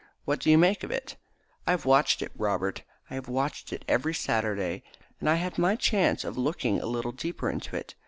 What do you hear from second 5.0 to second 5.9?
and I had my